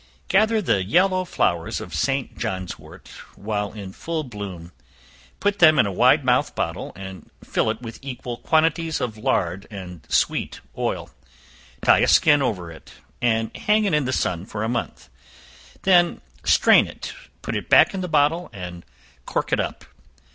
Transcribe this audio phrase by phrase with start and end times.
[0.29, 2.35] Gather the yellow flowers of St.
[2.35, 4.71] Johnswort while in full bloom;
[5.39, 9.67] put them in a wide mouthed bottle, and fill it with equal quantities of lard
[9.69, 11.11] and sweet oil;
[11.85, 15.07] tie a skin over it, and hang it in the sun for a month;
[15.83, 17.13] then strain it,
[17.43, 18.83] put it back in the bottle, and
[19.27, 19.85] cork it up.